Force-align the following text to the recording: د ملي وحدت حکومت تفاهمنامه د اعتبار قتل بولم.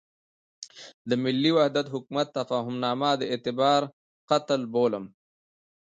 د 1.09 1.11
ملي 1.23 1.51
وحدت 1.57 1.85
حکومت 1.93 2.27
تفاهمنامه 2.37 3.11
د 3.17 3.21
اعتبار 3.33 3.81
قتل 4.29 4.61
بولم. 4.73 5.05